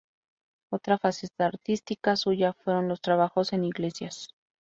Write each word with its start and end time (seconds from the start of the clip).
Otra 0.71 0.97
faceta 0.97 1.45
artística 1.45 2.15
suya 2.15 2.53
fueron 2.53 2.87
los 2.87 3.01
trabajos 3.01 3.53
en 3.53 3.65
iglesias. 3.65 4.29